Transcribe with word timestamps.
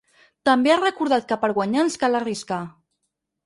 També 0.49 0.73
ha 0.75 0.77
recordat 0.79 1.29
que 1.33 1.39
‘per 1.45 1.51
guanyar 1.59 1.87
ens 1.87 2.01
cal 2.05 2.21
arriscar’. 2.23 2.61